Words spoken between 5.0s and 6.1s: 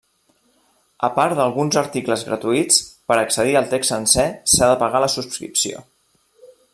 la subscripció.